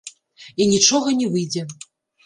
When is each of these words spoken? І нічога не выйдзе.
І 0.61 0.67
нічога 0.71 1.15
не 1.23 1.31
выйдзе. 1.37 1.69